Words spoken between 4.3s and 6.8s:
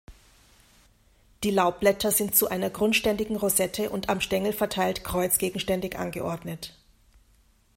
verteilt kreuzgegenständig angeordnet.